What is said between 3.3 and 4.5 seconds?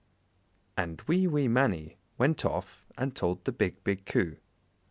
the big, big Coo.